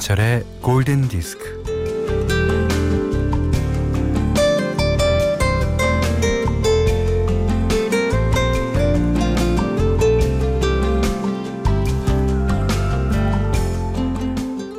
[0.00, 1.62] 김현철의 골든 디스크.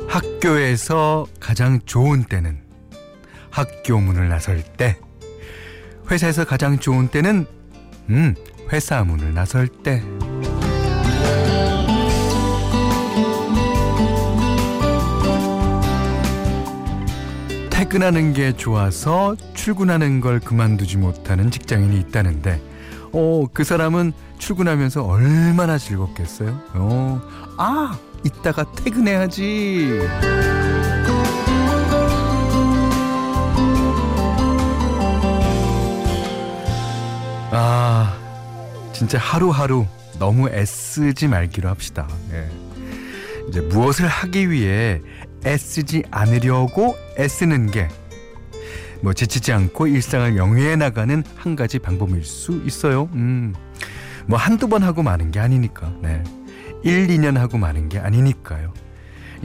[0.08, 2.60] 학교에서 가장 좋은 때는
[3.50, 4.98] 학교 문을 나설 때.
[6.10, 7.46] 회사에서 가장 좋은 때는
[8.10, 8.34] 음,
[8.72, 10.02] 회사 문을 나설 때.
[17.82, 22.62] 퇴근하는 게 좋아서 출근하는 걸 그만두지 못하는 직장인이 있다는데,
[23.12, 26.60] 어, 그 사람은 출근하면서 얼마나 즐겁겠어요?
[26.74, 27.20] 어,
[27.58, 29.98] 아, 이따가 퇴근해야지.
[37.50, 38.16] 아,
[38.92, 39.86] 진짜 하루하루
[40.20, 42.06] 너무 애쓰지 말기로 합시다.
[42.30, 42.48] 예.
[43.48, 45.00] 이제 무엇을 하기 위해
[45.44, 47.88] 애쓰지 않으려고 애쓰는 게
[49.02, 53.08] 뭐 지치지 않고 일상을 영위해 나가는 한 가지 방법일 수 있어요.
[53.14, 53.52] 음.
[54.26, 55.92] 뭐 한두 번 하고 마는 게 아니니까.
[56.00, 56.22] 네.
[56.84, 58.72] 1, 2년 하고 마는 게 아니니까요.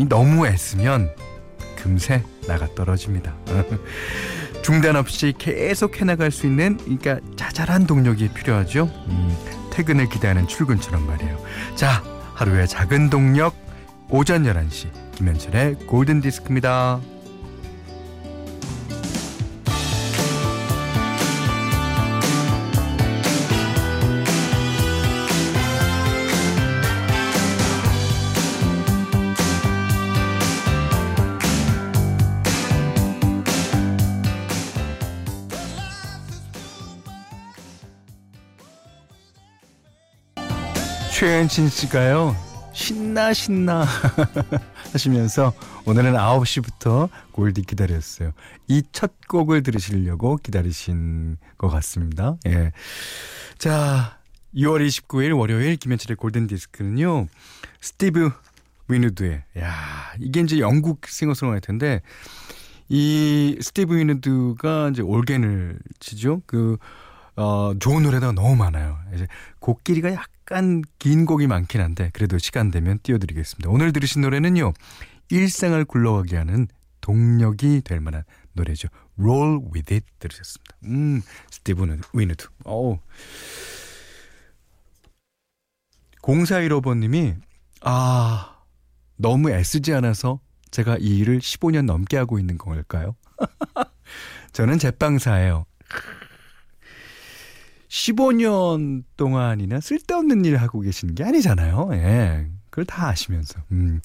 [0.07, 1.09] 너무 애쓰면
[1.75, 3.35] 금세 나가 떨어집니다.
[4.61, 8.91] 중단 없이 계속 해나갈 수 있는 그러니까 자잘한 동력이 필요하죠.
[9.07, 9.35] 음,
[9.71, 11.37] 퇴근을 기대하는 출근처럼 말이에요.
[11.75, 12.03] 자,
[12.35, 13.55] 하루의 작은 동력
[14.09, 17.01] 오전 11시 김현철의 골든 디스크입니다.
[41.11, 42.46] 최현진 씨가요.
[42.77, 43.85] 신나 신나
[44.93, 45.51] 하시면서
[45.85, 48.33] 오늘은 9시부터 골디 기다렸어요.
[48.67, 52.37] 이 첫 곡을 들으시려고 기다리신 것 같습니다.
[52.45, 52.71] 예.
[53.57, 54.19] 자,
[54.55, 57.27] 6월 29일 월요일 김현철의 골든 디스크는요.
[57.81, 58.31] 스티브
[58.87, 59.73] 윈우드의 야,
[60.19, 62.01] 이게 이제 영국 싱어송라이터인데
[62.89, 66.43] 이 스티브 윈우드가 이제 올겐을 치죠.
[66.45, 66.77] 그
[67.35, 68.99] 어, 좋은 노래가 너무 많아요.
[69.15, 69.27] 이제
[69.59, 73.69] 곡길이가 약 간 긴 곡이 많긴 한데 그래도 시간 되면 띄워드리겠습니다.
[73.69, 74.73] 오늘 들으신 노래는요.
[75.29, 76.67] 일상을 굴러가게 하는
[77.01, 78.87] 동력이 될 만한 노래죠.
[79.19, 80.77] Roll With It 들으셨습니다.
[80.85, 81.21] 음,
[81.51, 82.47] 스티븐 위누드.
[82.63, 82.97] 어우.
[86.21, 87.35] 0415번님이
[87.81, 88.57] 아
[89.17, 90.39] 너무 애쓰지 않아서
[90.71, 93.15] 제가 이 일을 15년 넘게 하고 있는 걸까요?
[94.53, 95.65] 저는 제빵사예요.
[97.87, 101.89] 15년 동안이나 쓸데없는 일을 하고 계시는 게 아니잖아요.
[101.93, 102.47] 예.
[102.69, 103.61] 그걸 다 아시면서.
[103.71, 104.01] 음.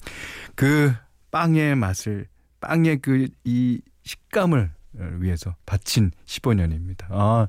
[0.55, 0.93] 그
[1.31, 2.27] 빵의 맛을,
[2.61, 4.71] 빵의 그 이 식감을
[5.19, 7.05] 위해서 바친 15년입니다.
[7.09, 7.47] 아.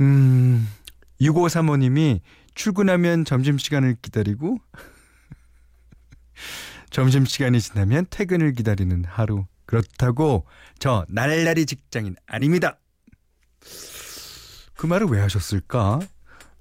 [0.00, 0.68] 음.
[1.20, 2.20] 6535님이
[2.54, 4.58] 출근하면 점심시간을 기다리고
[6.90, 9.46] 점심시간이 지나면 퇴근을 기다리는 하루.
[9.66, 10.46] 그렇다고
[10.78, 12.78] 저 날라리 직장인 아닙니다.
[14.84, 15.98] 그 말을 왜 하셨을까?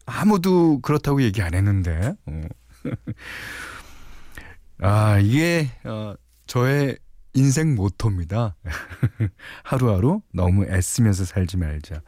[0.06, 2.14] 아무도 그렇다고 얘기 안 했는데.
[2.26, 2.42] 어.
[4.80, 6.16] 아, 이게, 어,
[6.48, 6.98] 저의
[7.34, 8.56] 인생 모토입니다.
[9.66, 12.02] 하루하루 너무 애쓰면서 살지 말자.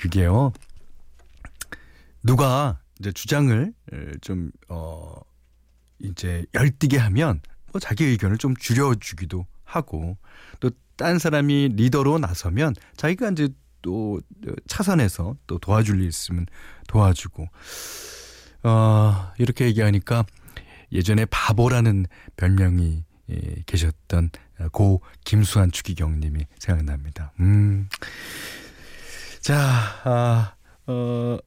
[0.00, 0.54] 그게요,
[2.22, 3.74] 누가 이제 주장을
[4.22, 5.16] 좀, 어,
[5.98, 10.16] 이제 열띠게 하면 뭐 자기 의견을 좀 줄여주기도 하고
[10.60, 13.48] 또 딴 사람이 리더로 나서면 자기가 이제
[13.84, 14.18] 또
[14.66, 16.46] 차선에서 또 도와줄 일 있으면
[16.88, 17.46] 도와주고
[18.62, 20.24] 어, 이렇게 얘기하니까
[20.90, 22.06] 예전에 바보라는
[22.38, 24.30] 별명이 예, 계셨던
[24.72, 27.32] 고 김수환 추기경님이 생각납니다.
[27.40, 27.88] 음.
[29.40, 29.56] 자,
[30.04, 30.54] 아,
[30.86, 31.38] 어,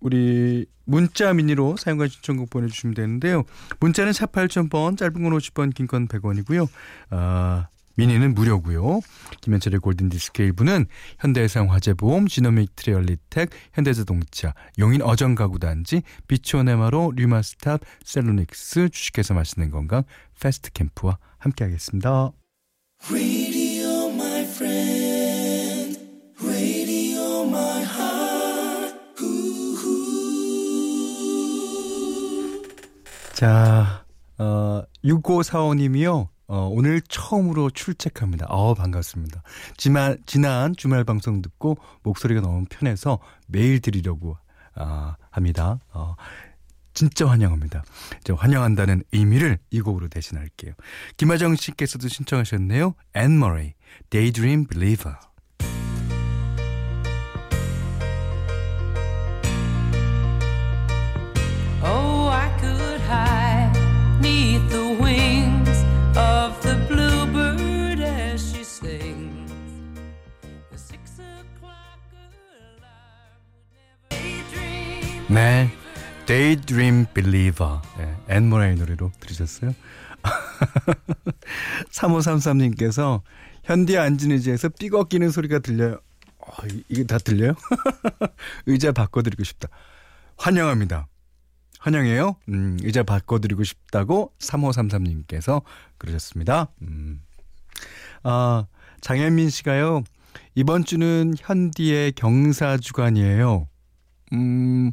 [0.00, 3.44] 우리 문자 미니로 사용과 신청곡 보내주시면 되는데요.
[3.80, 6.68] 문자는 4 8000번, 짧은 건 50번, 긴건 100원이고요.
[7.10, 9.00] 아, 미니는 무료고요.
[9.40, 10.86] 김현철의 골든디스크 일부는
[11.18, 20.04] 현대해상 화재보험, 지노믹 트레얼리텍, 현대자동차, 용인 어정가구단지, 비치원에마로, 류마스탑, 셀로닉스, 주식회사 맛있는 건강,
[20.40, 22.32] 패스트캠프와 함께하겠습니다.
[33.32, 34.06] 자,
[34.38, 36.28] 어, 6545님이요.
[36.48, 38.46] 어, 오늘 처음으로 출첵합니다.
[38.48, 39.42] 어, 반갑습니다.
[39.76, 44.38] 지만, 지난 주말 방송 듣고 목소리가 너무 편해서 메일 드리려고
[44.74, 45.80] 아, 합니다.
[45.92, 46.14] 어,
[46.94, 47.84] 진짜 환영합니다.
[48.24, 50.72] 저 환영한다는 의미를 이 곡으로 대신할게요.
[51.16, 52.94] 김하정 씨께서도 신청하셨네요.
[53.14, 53.74] 앤 머레이,
[54.10, 55.16] Daydream Believer.
[75.28, 75.68] 네.
[76.26, 77.80] Daydream Believer.
[77.98, 79.74] 네, 앤 머레이의 노래로 들으셨어요?
[81.90, 83.22] 3533님께서
[83.64, 86.00] 현디 의자에서 삐걱이는 소리가 들려요.
[86.38, 86.52] 어,
[86.88, 87.54] 이게 다 들려요?
[88.66, 89.68] 의자 바꿔드리고 싶다.
[90.36, 91.08] 환영합니다.
[91.80, 92.36] 환영해요.
[92.48, 95.62] 음, 의자 바꿔드리고 싶다고 3533님께서
[95.98, 96.68] 그러셨습니다.
[96.82, 97.20] 음.
[98.22, 98.66] 아,
[99.00, 100.02] 장현민 씨가요.
[100.54, 103.68] 이번 주는 현디의 경사 주간이에요.
[104.32, 104.90] 음,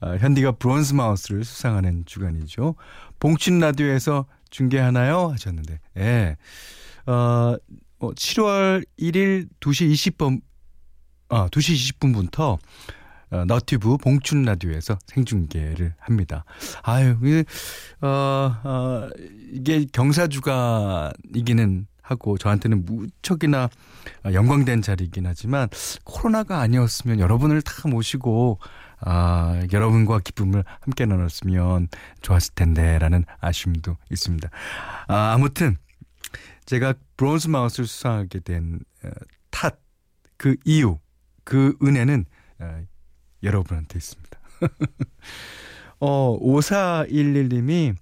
[0.00, 2.74] 아, 현디가 브론즈 마우스를 수상하는 주간이죠.
[3.20, 5.28] 봉춘 라디오에서 중계하나요?
[5.28, 6.36] 하셨는데, 예.
[7.06, 7.56] 어,
[8.00, 10.40] 7월 1일 2시 20분,
[11.28, 12.58] 아, 2시 20분부터
[13.30, 16.44] 어, 너튜브 봉춘 라디오에서 생중계를 합니다.
[16.82, 17.16] 아유,
[18.00, 19.08] 어, 어,
[19.52, 23.70] 이게 경사주간이기는 하고 저한테는 무척이나
[24.30, 25.68] 영광된 자리이긴 하지만
[26.04, 28.58] 코로나가 아니었으면 여러분을 다 모시고
[29.00, 31.88] 아, 여러분과 기쁨을 함께 나눴으면
[32.20, 34.48] 좋았을 텐데라는 아쉬움도 있습니다.
[35.08, 35.76] 아, 아무튼
[36.66, 39.08] 제가 브론즈 마우스를 수상하게 된 어,
[39.50, 39.78] 탓,
[40.36, 40.98] 그 이유,
[41.44, 42.26] 그 은혜는
[42.60, 42.82] 어,
[43.42, 44.38] 여러분한테 있습니다.
[46.00, 47.94] 어, 5411님이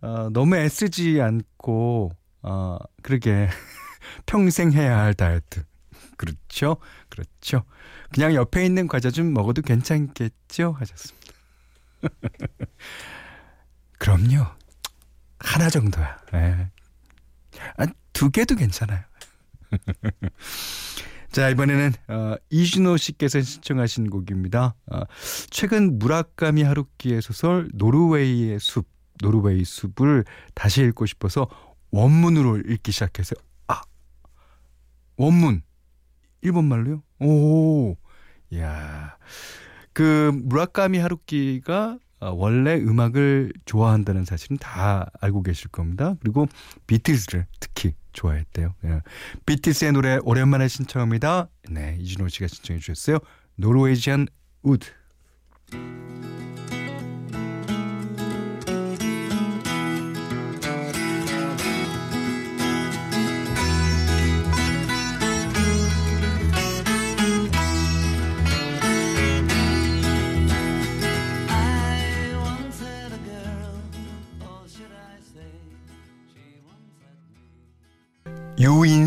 [0.00, 2.12] 어, 너무 애쓰지 않고
[2.44, 3.48] 어, 그러게
[4.26, 5.64] 평생 해야 할 다이어트.
[6.16, 6.76] 그렇죠?
[7.08, 7.64] 그렇죠.
[8.12, 10.76] 그냥 옆에 있는 과자 좀 먹어도 괜찮겠죠?
[10.78, 11.32] 하셨습니다.
[13.98, 14.46] 그럼요.
[15.38, 16.18] 하나 정도야.
[16.32, 16.70] 네.
[17.76, 19.00] 아, 두 개도 괜찮아요.
[21.32, 24.74] 자, 이번에는 어, 이준호 씨께서 신청하신 곡입니다.
[24.92, 25.00] 어,
[25.50, 28.86] 최근 무라카미 하루키의 소설 노르웨이의 숲,
[29.20, 30.24] 노르웨이 숲을
[30.54, 31.48] 다시 읽고 싶어서
[31.94, 33.36] 원문으로 읽기 시작해서
[33.68, 33.80] 아,
[35.16, 35.62] 원문
[36.42, 37.02] 일본 말로요?
[37.20, 37.96] 오,
[38.56, 39.16] 야,
[39.92, 46.14] 그 무라카미 하루키가 어, 원래 음악을 좋아한다는 사실은 다 알고 계실 겁니다.
[46.20, 46.46] 그리고
[46.86, 48.74] 비틀즈를 특히 좋아했대요.
[48.84, 49.00] 예.
[49.46, 51.48] 비틀스의 노래 오랜만에 신청합니다.
[51.70, 53.18] 네, 이준호 씨가 신청해 주셨어요.
[53.56, 54.26] 노르웨이지안
[54.62, 54.86] 우드.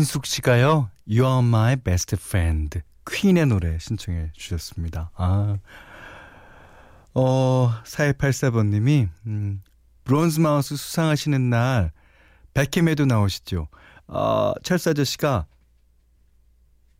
[0.08, 0.90] 유인숙 씨가요.
[1.06, 2.80] You are my best friend.
[3.10, 5.10] 퀸의 노래 신청해 주셨습니다.
[5.14, 5.58] 아.
[7.12, 9.62] 어, 4284번 님이, 음,
[10.04, 11.92] 브론즈 마우스 수상하시는 날,
[12.54, 13.68] 백캠에도 나오시죠.
[14.06, 15.46] 어, 철사 아저씨가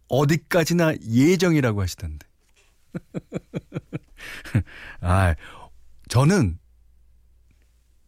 [0.08, 2.26] 어디까지나 예정이라고 하시던데.
[5.00, 5.34] 아,
[6.08, 6.58] 저는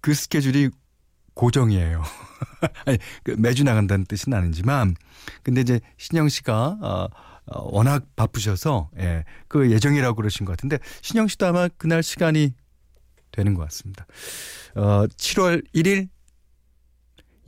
[0.03, 0.69] 그 스케줄이
[1.41, 2.03] 고정이에요.
[2.85, 4.95] 아니, 그 매주 나간다는 뜻은 아니지만,
[5.43, 7.09] 근데 이제 신영 씨가, 어,
[7.47, 12.53] 어, 워낙 바쁘셔서, 예, 그 예정이라고 그러신 것 같은데, 신영 씨도 아마 그날 시간이
[13.33, 14.07] 되는 것 같습니다.
[14.75, 16.11] 어, 7월 1일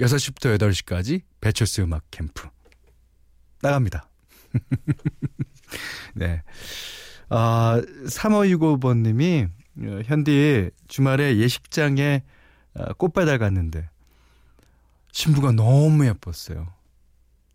[0.00, 2.48] 6시부터 8시까지 배철수 음악 캠프.
[3.60, 4.08] 나갑니다.
[6.14, 6.42] 네.
[7.28, 9.50] 아, 3565번님이,
[9.82, 12.41] 어, 현디 주말에 예식장에 어,
[12.98, 13.88] 꽃배달 갔는데
[15.12, 16.66] 신부가 너무 예뻤어요.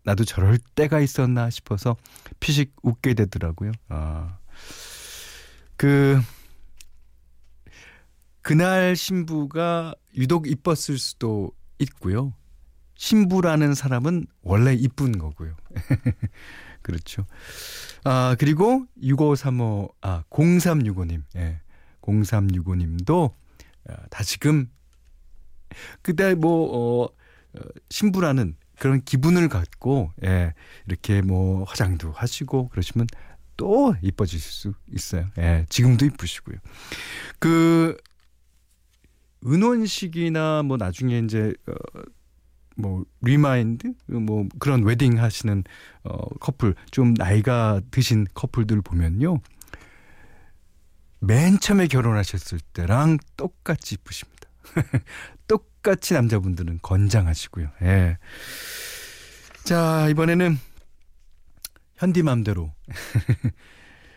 [0.04, 1.96] 나도 저럴 때가 있었나 싶어서
[2.40, 3.72] 피식 웃게 되더라고요.
[3.88, 4.38] 아.
[5.76, 6.20] 그
[8.42, 12.32] 그날 신부가 유독 이뻤을 수도 있고요.
[12.96, 15.54] 신부라는 사람은 원래 이쁜 거고요.
[16.82, 17.26] 그렇죠.
[18.04, 21.60] 아, 그리고 6535, 아, 0365님, 예.
[22.00, 23.34] 0365님도
[23.88, 24.70] 아, 다시금
[26.02, 27.60] 그때 뭐, 어, 어,
[27.90, 30.54] 신부라는 그런 기분을 갖고, 예,
[30.86, 33.06] 이렇게 뭐 화장도 하시고 그러시면
[33.56, 35.26] 또 이뻐지실 수 있어요.
[35.38, 36.56] 예, 지금도 이쁘시고요.
[37.38, 37.96] 그,
[39.46, 41.72] 은혼식이나 뭐 나중에 이제, 어,
[42.78, 45.64] 뭐 remind 뭐 그런 웨딩 하시는
[46.04, 49.40] 어 커플 좀 나이가 드신 커플들 보면요
[51.18, 54.47] 맨 처음에 결혼하셨을 때랑 똑같이 이쁘십니다.
[55.48, 57.68] 똑같이 남자분들은 건장하시고요.
[57.82, 58.18] 예.
[59.64, 60.58] 자, 이번에는
[61.96, 62.72] 현디맘대로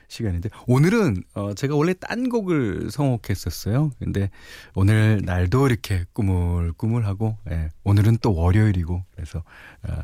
[0.08, 3.92] 시간인데 오늘은 어 제가 원래 딴 곡을 성곡했었어요.
[3.98, 4.30] 근데
[4.76, 9.42] 오늘 날도 이렇게 꾸물꾸물하고 예, 오늘은 또 월요일이고 그래서
[9.84, 10.02] 어,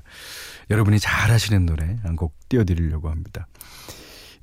[0.70, 3.48] 여러분이 잘 하시는 노래 한 곡 띄워드리려고 합니다.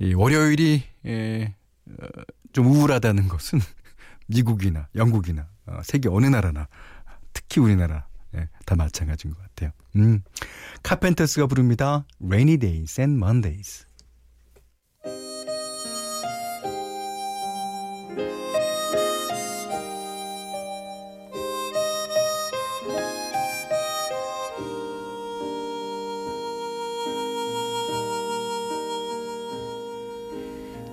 [0.00, 1.54] 이 월요일이 예,
[1.98, 2.06] 어,
[2.52, 3.58] 좀 우울하다는 것은
[4.26, 6.68] 미국이나 영국이나 어, 세계 어느 나라나
[7.32, 9.70] 특히 우리나라 예, 다 마찬가지인 것 같아요.
[9.96, 10.22] 음,
[10.82, 12.04] 카펜터스가 부릅니다.
[12.20, 13.86] Rainy Days and Mondays.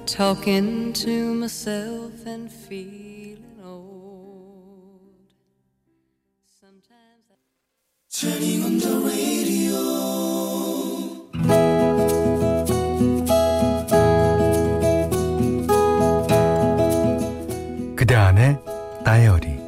[0.06, 3.11] Talking to myself and feeling
[17.96, 18.60] 그대 안의
[19.04, 19.60] 다이어리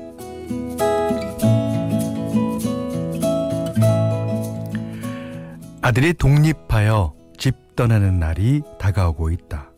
[5.81, 9.71] 아들이 독립하여 집 떠나는 날이 다가오고 있다.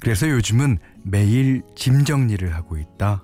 [0.00, 3.22] 그래서 요즘은 매일 짐 정리를 하고 있다.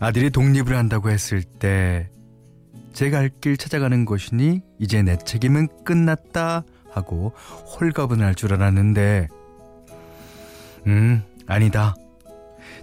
[0.00, 2.10] 아들이 독립을 한다고 했을 때
[2.92, 7.32] 제가 할길 찾아가는 것이니 이제 내 책임은 끝났다 하고
[7.80, 9.28] 홀가분할 줄 알았는데
[10.86, 11.94] 음 아니다.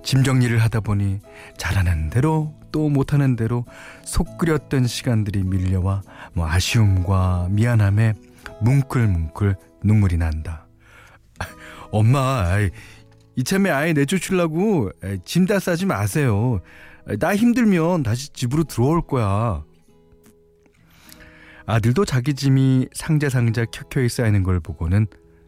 [0.03, 1.19] 짐 정리를 하다 보니
[1.57, 3.65] 잘하는 대로 또 못하는 대로
[4.03, 6.01] 속 끓였던 시간들이 밀려와
[6.33, 8.13] 뭐 아쉬움과 미안함에
[8.61, 10.67] 뭉클뭉클 눈물이 난다.
[11.91, 12.45] 엄마,
[13.35, 14.91] 이참에 아예 내쫓으려고
[15.25, 16.59] 짐 다 싸지 마세요.
[17.19, 19.63] 나 힘들면 다시 집으로 들어올 거야.
[21.67, 25.05] 아들도 자기 짐이 상자 상자 켜켜이 쌓이는 걸 보고는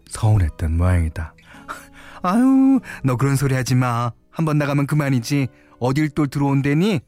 [0.10, 1.34] 서운했던 모양이다.
[2.22, 4.12] 아유, 너 그런 소리 하지 마.
[4.30, 5.48] 한번 나가면 그만이지.
[5.80, 7.00] 어딜 또 들어온대니?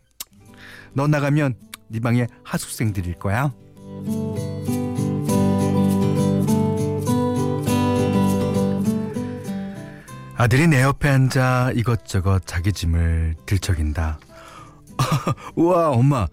[0.94, 1.56] 너 나가면
[1.90, 3.54] 네 방에 하숙생들일 거야.
[10.38, 14.20] 아들이 내 옆에 앉아 이것저것 자기 짐을 들척인다.
[15.56, 16.28] 우와, 엄마.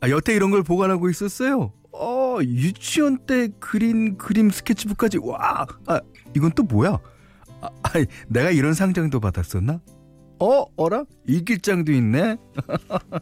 [0.00, 1.72] 아, 여태 이런 걸 보관하고 있었어요?
[2.36, 5.18] 어, 유치원 때 그린 그림 스케치북까지.
[5.22, 6.00] 와, 아,
[6.34, 6.98] 이건 또 뭐야?
[7.62, 7.70] 아,
[8.28, 9.80] 내가 이런 상장도 받았었나?
[10.38, 11.04] 어, 어라?
[11.26, 12.36] 일기장도 있네?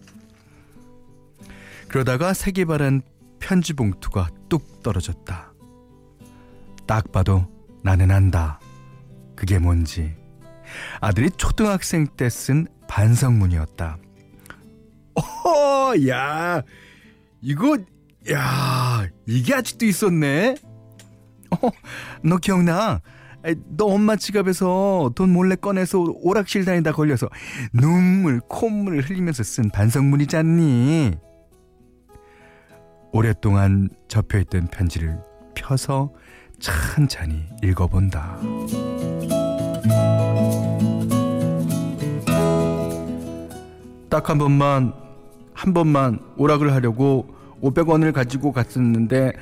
[1.88, 3.02] 그러다가 색이 바른
[3.38, 5.52] 편지 봉투가 뚝 떨어졌다.
[6.86, 7.46] 딱 봐도
[7.82, 8.60] 나는 안다.
[9.36, 10.14] 그게 뭔지
[11.00, 13.98] 아들이 초등학생 때 쓴 반성문이었다.
[15.16, 16.62] 어, 야,
[17.40, 17.78] 이거,
[18.30, 20.56] 야, 이게 아직도 있었네.
[21.50, 21.70] 어,
[22.22, 23.00] 너 기억나?
[23.76, 27.28] 너 엄마 지갑에서 돈 몰래 꺼내서 오락실 다니다 걸려서
[27.74, 31.12] 눈물, 콧물 흘리면서 쓴 반성문이잖니.
[33.12, 35.18] 오랫동안 접혀있던 편지를
[35.54, 36.12] 펴서
[36.58, 38.38] 천천히 읽어본다.
[44.08, 44.94] 딱 한 번만,
[45.52, 49.32] 한 번만 오락을 하려고 500원을 가지고 갔었는데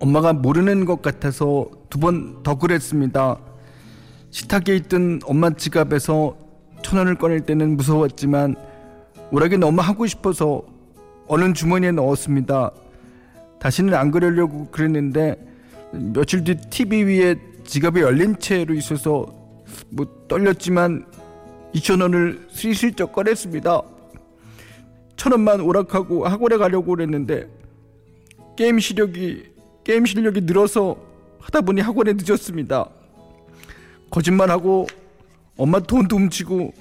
[0.00, 3.36] 엄마가 모르는 것 같아서 두 번 더 그랬습니다.
[4.30, 6.36] 식탁에 있던 엄마 지갑에서
[6.82, 8.54] 천 원을 꺼낼 때는 무서웠지만
[9.32, 10.62] 오락이 너무 하고 싶어서
[11.26, 12.70] 얼른 주머니에 넣었습니다.
[13.60, 15.36] 다시는 안 그러려고 그랬는데
[15.92, 19.26] 며칠 뒤 TV 위에 지갑이 열린 채로 있어서
[19.90, 21.04] 뭐 떨렸지만
[21.74, 23.82] 2천 원을 슬슬쩍 꺼냈습니다.
[25.20, 27.46] 천 원만 오락하고 학원에 가려고 그랬는데
[28.56, 29.52] 게임 실력이
[29.84, 30.96] 게임 실력이 늘어서
[31.40, 32.88] 하다 보니 학원에 늦었습니다.
[34.08, 34.86] 거짓말하고
[35.58, 36.72] 엄마 돈도 훔치고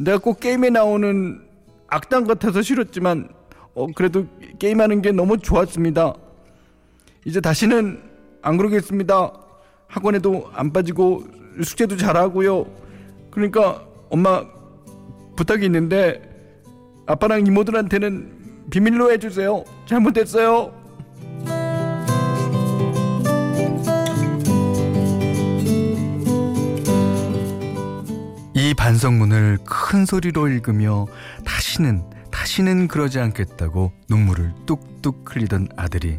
[0.00, 1.40] 내가 꼭 게임에 나오는
[1.86, 3.30] 악당 같아서 싫었지만
[3.74, 4.26] 어, 그래도
[4.58, 6.14] 게임하는 게 너무 좋았습니다.
[7.24, 8.02] 이제 다시는
[8.42, 9.32] 안 그러겠습니다.
[9.86, 11.24] 학원에도 안 빠지고
[11.64, 12.66] 숙제도 잘하고요.
[13.30, 14.44] 그러니까 엄마
[15.36, 16.31] 부탁이 있는데
[17.06, 19.64] 아빠랑 이모들한테는 비밀로 해주세요.
[19.86, 20.72] 잘못했어요.
[28.54, 31.06] 이 반성문을 큰 소리로 읽으며
[31.44, 36.18] 다시는 다시는 그러지 않겠다고 눈물을 뚝뚝 흘리던 아들이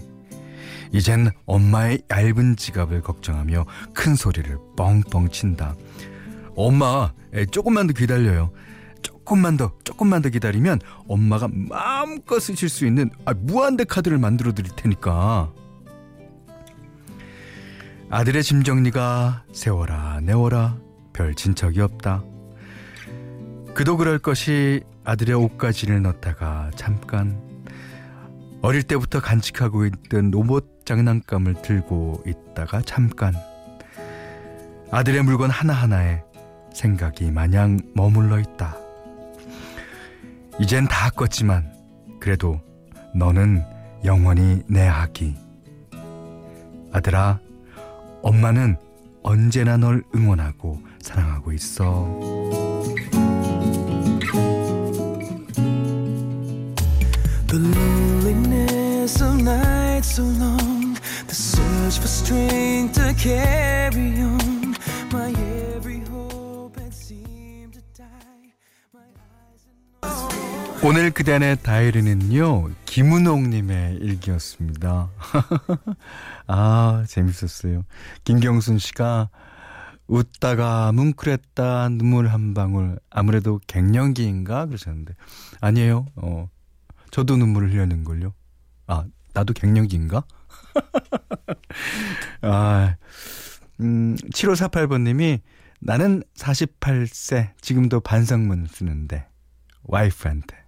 [0.91, 5.75] 이젠 엄마의 얇은 지갑을 걱정하며 큰 소리를 뻥뻥 친다.
[6.55, 8.51] 엄마 에, 조금만 더 기다려요.
[9.23, 14.71] 조금만 더 조금만 더 기다리면 엄마가 마음껏 쓰실 수 있는 아, 무한대 카드를 만들어 드릴
[14.75, 15.51] 테니까.
[18.09, 20.77] 아들의 짐 정리가 세워라 내워라
[21.13, 22.23] 별 진척이 없다.
[23.73, 27.41] 그도 그럴 것이 아들의 옷가지를 넣다가 잠깐
[28.61, 33.33] 어릴 때부터 간직하고 있던 로봇 장난감을 들고 있다가 잠깐
[34.91, 36.23] 아들의 물건 하나하나에
[36.73, 38.82] 생각이 마냥 머물러 있다.
[40.59, 41.63] 이젠 다 껐지만
[42.19, 42.59] 그래도
[43.15, 43.63] 너는
[44.05, 45.35] 영원히 내 아기.
[46.91, 47.39] 아들아,
[48.21, 48.77] 엄마는
[49.23, 51.83] 언제나 널 응원하고 사랑하고 있어.
[57.47, 60.95] The loneliness of nights so long,
[61.27, 64.75] the search for strength to carry on.
[65.11, 65.31] My
[70.85, 75.09] 오늘 그대안의 다이어리는요 김은옥님의 일기였습니다.
[76.47, 77.83] 아 재밌었어요.
[78.25, 79.29] 김경순 씨가
[80.07, 85.13] 웃다가 뭉클했다 눈물 한 방울 아무래도 갱년기인가 그러셨는데
[85.61, 86.05] 아니에요.
[86.17, 86.49] 어
[87.11, 88.33] 저도 눈물을 흘렸는 걸요.
[88.87, 90.23] 아, 나도 갱년기인가?
[92.41, 92.95] 아,
[93.79, 95.39] 음, 7548번님이
[95.79, 99.27] 나는 48세, 지금도 반성문 쓰는데,
[99.83, 100.62] 와이프한테.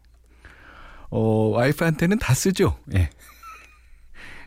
[1.09, 2.77] 어, 와이프한테는 다 쓰죠.
[2.93, 3.09] 예.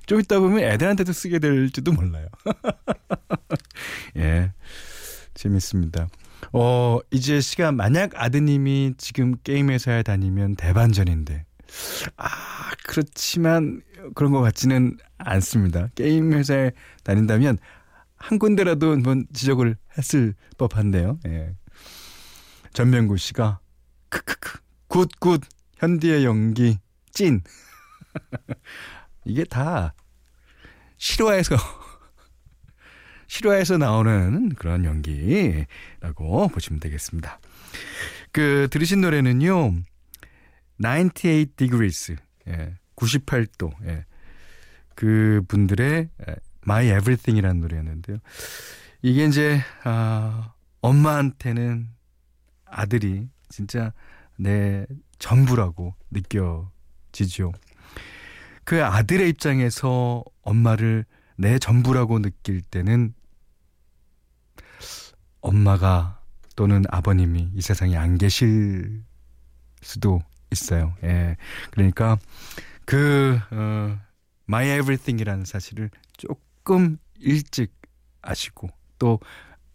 [0.07, 2.27] 좀 이따 보면 애들한테도 쓰게 될지도 몰라요.
[4.17, 4.53] 예.
[5.35, 6.09] 재밌습니다.
[6.53, 11.45] 어, 이제 시간, 만약 아드님이 지금 게임 회사에 다니면 대반전인데,
[12.17, 12.29] 아,
[12.87, 13.83] 그렇지만
[14.15, 15.89] 그런 것 같지는 않습니다.
[15.95, 16.73] 게임 회사에
[17.05, 17.59] 다닌다면
[18.17, 21.19] 한 군데라도 한번 지적을 했을 법한데요.
[21.27, 21.55] 예.
[22.73, 23.61] 전명구 씨가
[24.09, 25.43] 크크크 good good
[25.79, 26.79] 현디의 연기
[27.11, 27.43] 찐
[29.25, 29.95] 이게 다
[30.97, 31.57] 실화에서
[33.27, 37.41] 실화에서 나오는 그런 연기라고 보시면 되겠습니다.
[38.33, 39.75] 그 들으신 노래는요.
[40.81, 42.17] 98 degrees.
[42.49, 42.75] 예.
[42.97, 43.73] 98도.
[43.87, 44.05] 예.
[44.95, 46.09] 그 분들의
[46.67, 48.19] My Everything이라는 노래였는데요.
[49.03, 51.89] 이게 이제 아 엄마한테는
[52.65, 53.93] 아들이 진짜
[54.37, 54.87] 내
[55.19, 57.53] 전부라고 느껴지죠.
[58.65, 61.05] 그 아들의 입장에서 엄마를
[61.37, 63.15] 내 전부라고 느낄 때는
[65.41, 66.21] 엄마가
[66.57, 69.05] 또는 아버님이 이 세상에 안 계실
[69.81, 70.95] 수도 있어요.
[71.05, 71.37] 예.
[71.71, 72.19] 그러니까
[72.85, 73.99] 그 어,
[74.49, 77.73] My Everything이라는 사실을 조금 일찍
[78.23, 79.21] 아시고 또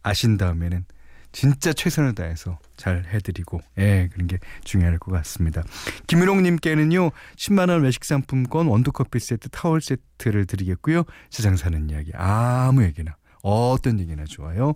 [0.01, 0.85] 아신 다음에는
[1.33, 5.63] 진짜 최선을 다해서 잘 해드리고 예 그런 게 중요할 것 같습니다.
[6.07, 11.03] 김윤홍님께는요 10만 원 외식 상품권 원두커피 세트 타월 세트를 드리겠고요.
[11.29, 14.75] 세상 사는 이야기 아무 얘기나 어떤 얘기나 좋아요.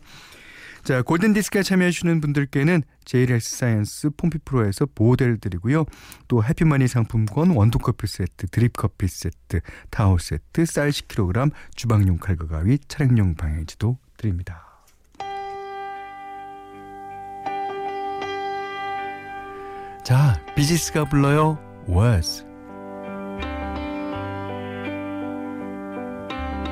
[0.83, 5.83] 자, 골든 디스크에 참여해주시는 분들께는 제이렉스 사이언스 폼피 프로에서 모델 드리고요.
[6.29, 13.35] 또 해피머니 상품권 원두커피 세트, 드립커피 세트, 타월 세트, 쌀 10kg, 주방용 칼과 가위, 차량용
[13.35, 14.66] 방향제도 드립니다.
[20.07, 21.59] 자, 비지스가 불러요.
[21.89, 22.45] Was.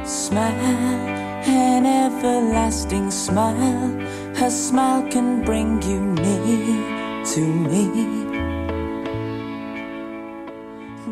[0.05, 1.43] Smile.
[1.45, 3.91] an everlasting smile.
[4.37, 7.91] Her smile can bring you near to me.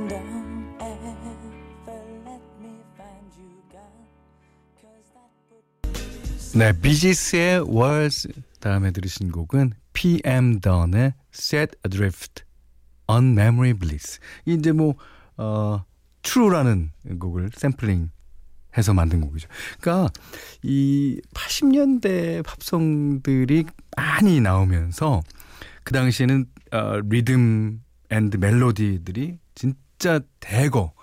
[0.07, 1.03] Don't ever
[2.23, 4.07] let me find you gone.
[4.79, 6.57] That would...
[6.57, 8.29] 네, 비지스의 Words
[8.61, 12.43] 다음에 들으신 곡은 PM Dawn의 Set Adrift
[13.07, 14.19] on Memory Bliss.
[14.45, 14.95] 이제 뭐
[15.37, 15.83] 어,
[16.21, 18.09] True라는 곡을 샘플링
[18.77, 19.47] 해서 만든 곡이죠.
[19.79, 20.11] 그러니까
[20.63, 25.21] 이 80년대 팝송들이 많이 나오면서
[25.83, 30.93] 그 당시에는 어, 리듬 and 멜로디들이 진짜 대거.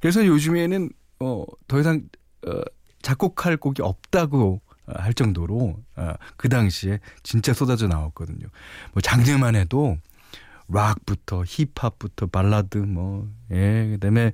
[0.00, 2.08] 그래서 요즘에는 어, 더 이상
[2.46, 2.60] 어,
[3.02, 4.60] 작곡할 곡이 없다고
[4.94, 8.46] 할 정도로 어, 그 당시에 진짜 쏟아져 나왔거든요.
[8.92, 9.98] 뭐 작년만 해도
[10.68, 14.32] 락부터 힙합부터 발라드 뭐 예, 그다음에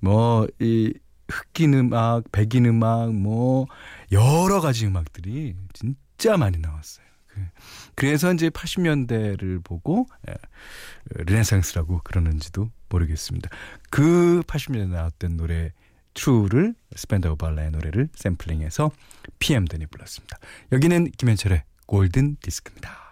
[0.00, 0.92] 뭐 이
[1.28, 3.66] 흑인 음악, 백인 음악, 뭐
[4.12, 7.06] 여러 가지 음악들이 진짜 많이 나왔어요.
[7.26, 7.40] 그,
[7.94, 10.34] 그래서 이제 80년대를 보고 예,
[11.10, 13.50] 르네상스라고 그러는지도 모르겠습니다.
[13.90, 15.72] 그 80년대 나왔던 노래
[16.16, 18.90] True를 스팬다우 발레의 노래를 샘플링해서
[19.38, 20.38] PM 든이 불렀습니다.
[20.72, 23.06] 여기는 김현철의 골든 디스크입니다.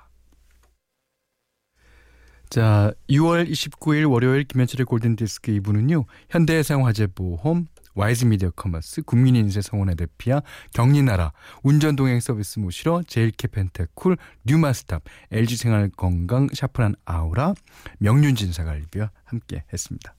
[2.49, 6.07] 자, 6월 29일 월요일 김현철의 골든 디스크 2부는요.
[6.31, 16.49] 현대해상화재보험, 와이즈미디어 커머스, 국민인세 성원의 대피아, 경리나라, 운전동행 서비스 모시러, 제일 케펜텍 쿨, 뉴마스탑, LG생활건강,
[16.53, 17.55] 샤프란 아우라,
[17.99, 20.15] 명륜진사갈비와 함께 했습니다.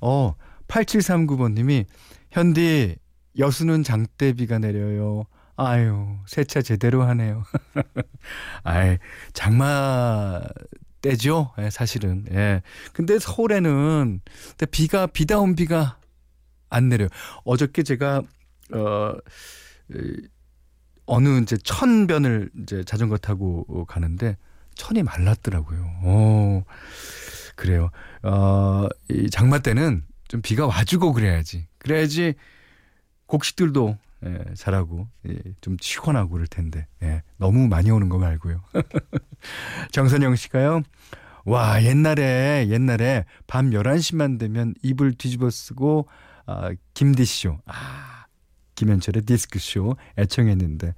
[0.00, 0.34] 어,
[0.68, 1.86] 8739번님이
[2.30, 2.96] 현디
[3.38, 5.24] 여수는 장대비가 내려요.
[5.56, 7.44] 아유, 세차 제대로 하네요.
[8.62, 8.98] 아이,
[9.32, 10.40] 장마
[11.00, 11.52] 때죠.
[11.58, 12.26] 예, 사실은.
[12.30, 12.62] 예.
[12.92, 14.20] 근데 서울에는
[14.70, 15.98] 비가 비다운 비가
[16.70, 17.08] 안 내려요.
[17.44, 18.22] 어저께 제가
[18.74, 19.14] 어
[21.06, 24.36] 어느 이제 천변을 이제 자전거 타고 가는데
[24.74, 25.90] 천이 말랐더라고요.
[26.02, 26.62] 어.
[27.56, 27.90] 그래요.
[28.22, 31.66] 어, 이 장마 때는 좀 비가 와주고 그래야지.
[31.78, 32.34] 그래야지
[33.26, 38.62] 곡식들도 예, 잘하고 예, 좀 시원하고 그럴 텐데 예, 너무 많이 오는 거 말고요.
[39.92, 40.82] 정선영 씨가요.
[41.44, 46.06] 와 옛날에 옛날에 밤 11시만 되면 이불 뒤집어 쓰고
[46.46, 48.26] 아, 김디쇼 아
[48.74, 50.94] 김현철의 디스크쇼 애청했는데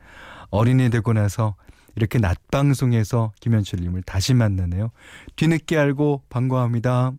[0.50, 1.54] 어린이 되고 나서
[1.96, 4.90] 이렇게 낮 방송에서 김현철님을 다시 만나네요.
[5.36, 7.12] 뒤늦게 알고 반가워합니다.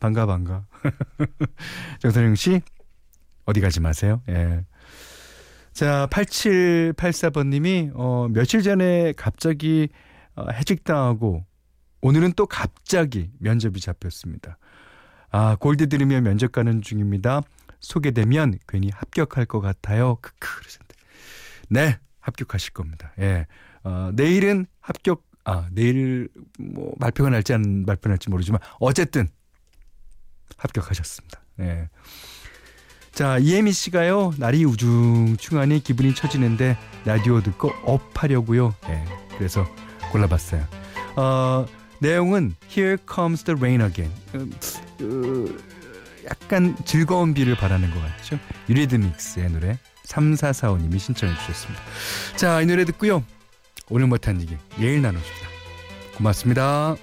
[0.00, 0.66] 반가 반가.
[2.00, 2.60] 정선영 씨
[3.44, 4.22] 어디 가지 마세요.
[4.28, 4.64] 예.
[5.72, 9.88] 자, 8784번 님이, 어, 며칠 전에 갑자기
[10.34, 11.44] 어, 해직당하고
[12.00, 14.58] 오늘은 또 갑자기 면접이 잡혔습니다.
[15.30, 17.42] 아, 골드 들으며 면접 가는 중입니다.
[17.80, 20.16] 소개되면 괜히 합격할 것 같아요.
[20.20, 20.46] 크크.
[21.70, 23.12] 네, 합격하실 겁니다.
[23.18, 23.46] 예.
[23.84, 29.28] 어, 내일은 합격, 아, 내일 뭐 발표가 날지 안 발표 날지 모르지만 어쨌든
[30.56, 31.40] 합격하셨습니다.
[31.60, 31.88] 예.
[33.12, 38.74] 자, 이혜미 씨가요, 날이 우중충하니 기분이 처지는데 라디오 듣고 업하려고요.
[38.86, 39.04] 네,
[39.36, 39.66] 그래서
[40.12, 40.64] 골라봤어요.
[41.16, 41.66] 어,
[42.00, 44.14] 내용은 Here Comes the Rain Again.
[44.34, 44.52] 음,
[45.00, 45.68] 어,
[46.30, 48.38] 약간 즐거운 비를 바라는 것 같죠?
[48.68, 51.82] 유리드믹스의 노래 3445님이 신청해 주셨습니다.
[52.36, 53.24] 자, 이 노래 듣고요.
[53.90, 55.48] 오늘 못한 얘기 내일 나눠줍니다.
[56.16, 56.96] 고맙습니다.